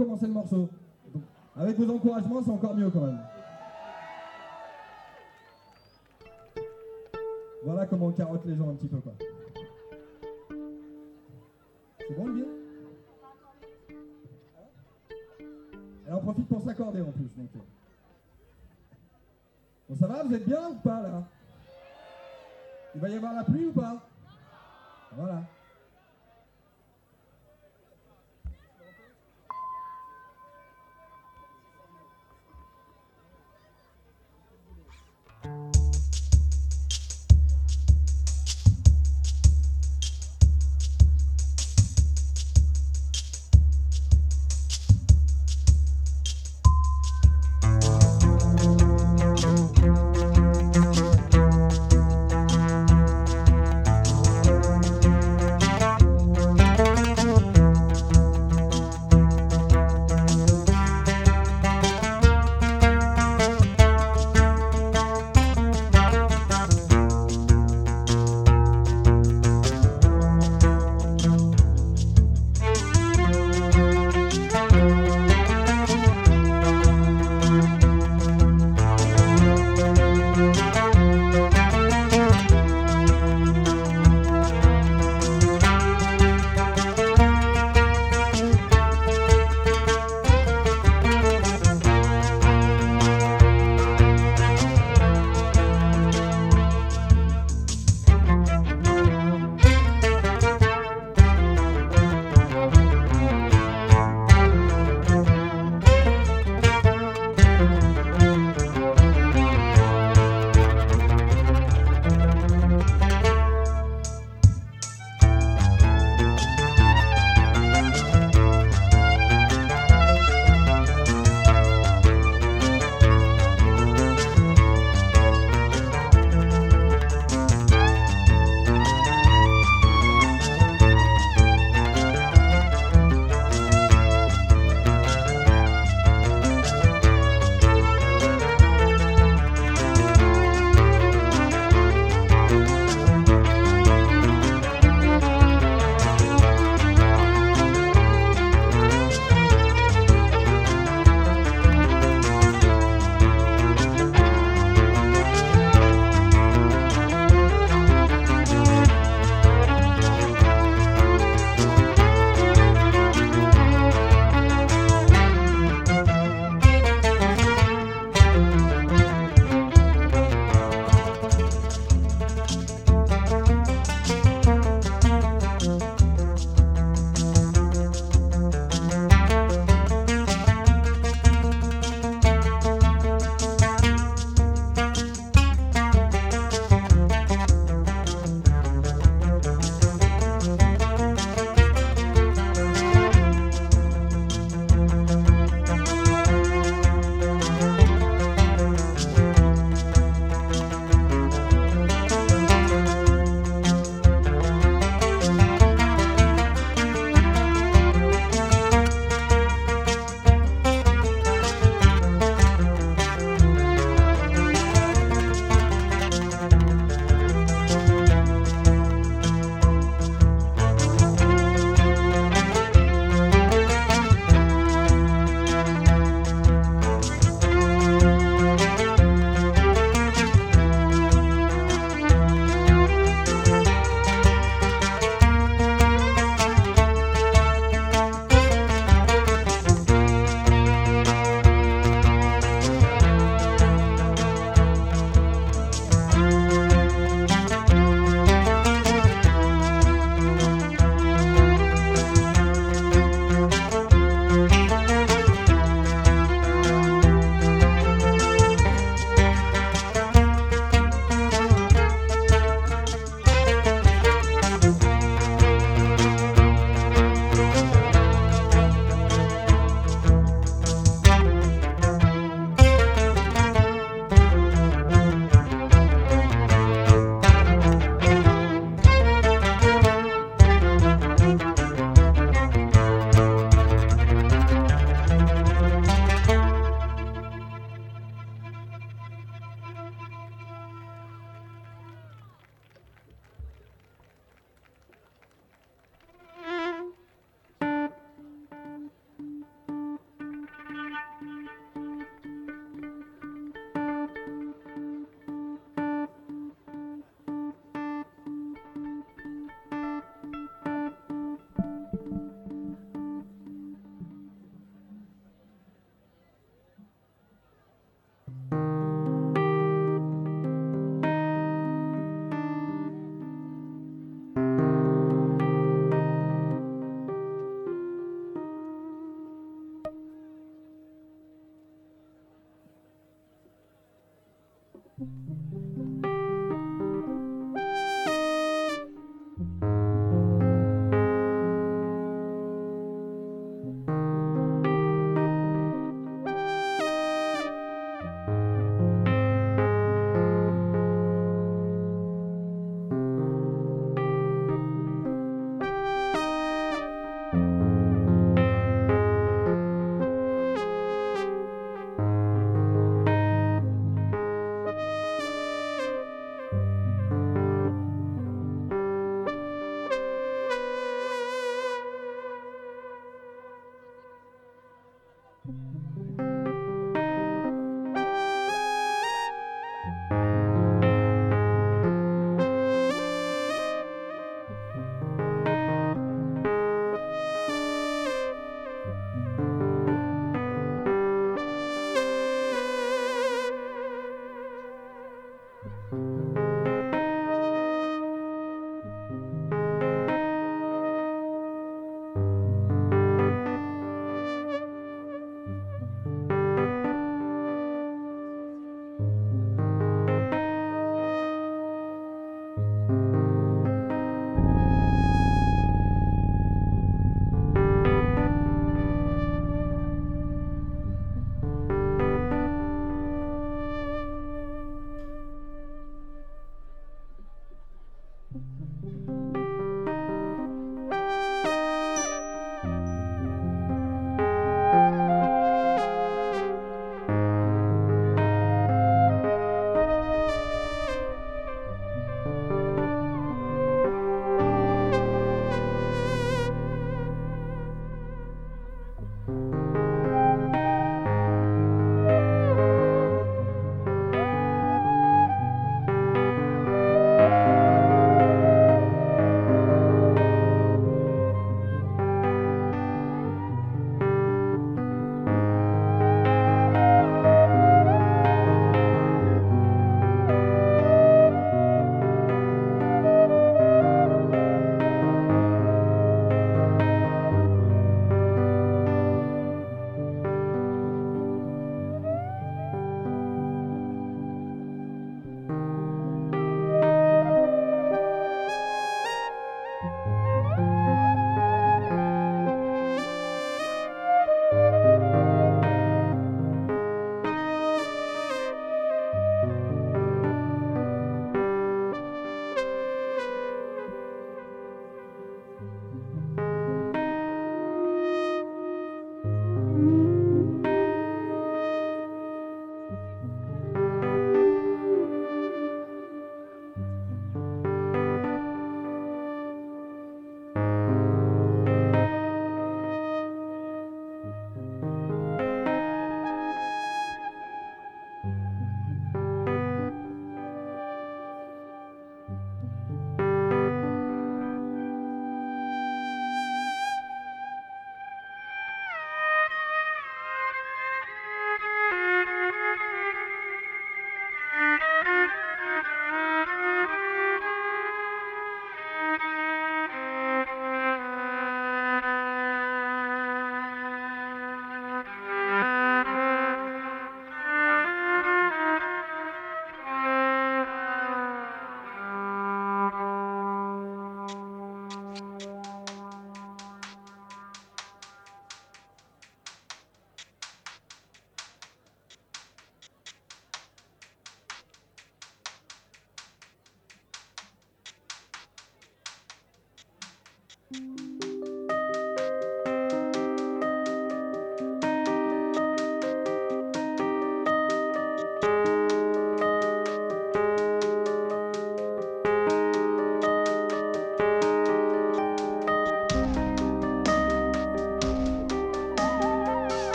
[0.00, 0.68] commencer le morceau.
[1.56, 3.20] Avec vos encouragements, c'est encore mieux quand même.
[7.64, 9.12] Voilà comment on carotte les gens un petit peu, quoi.
[11.98, 12.44] C'est bon, le bien
[16.06, 17.28] Elle en profite pour s'accorder en plus.
[17.38, 17.60] Euh.
[19.88, 21.24] Bon, ça va Vous êtes bien ou pas, là?
[22.94, 24.08] Il va y avoir la pluie ou pas?
[25.12, 25.42] Voilà.